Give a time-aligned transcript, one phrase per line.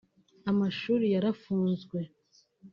[0.51, 1.99] Amashuri yarafunzwe